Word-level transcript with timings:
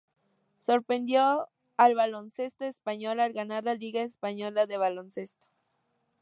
Sorprendió 0.57 1.47
al 1.77 1.93
baloncesto 1.93 2.65
español 2.65 3.19
al 3.19 3.33
ganar 3.33 3.65
la 3.65 3.75
liga 3.75 4.01
española 4.01 4.65
de 4.65 4.77
baloncesto. 4.77 5.45